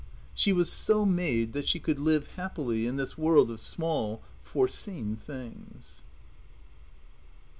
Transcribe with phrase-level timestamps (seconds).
[0.33, 5.15] She was so made that she could live happily in this world of small, foreseen
[5.15, 6.01] things.